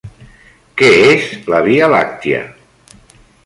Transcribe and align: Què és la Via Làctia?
Què 0.81 0.89
és 1.11 1.29
la 1.55 1.61
Via 1.69 1.93
Làctia? 1.95 2.43